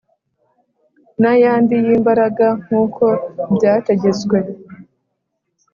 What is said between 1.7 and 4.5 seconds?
y’imbaraga nk’uko byategetswe,